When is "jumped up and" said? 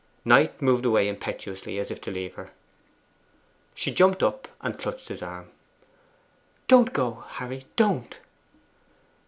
3.91-4.75